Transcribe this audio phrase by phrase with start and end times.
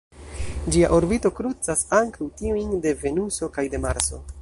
[0.75, 4.25] Ĝia orbito krucas ankaŭ tiujn de Venuso kaj de Marso.